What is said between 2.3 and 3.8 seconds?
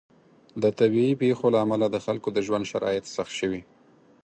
د ژوند شرایط سخت شوي.